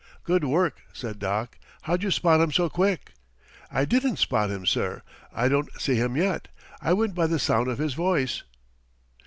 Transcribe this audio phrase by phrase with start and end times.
[0.23, 1.59] "Good work," said Doc.
[1.83, 3.11] "How'd you spot him so quick?"
[3.71, 5.03] "I didn't spot him, sir.
[5.31, 6.47] I don't see him yet.
[6.81, 8.41] I went by the sound of his voice."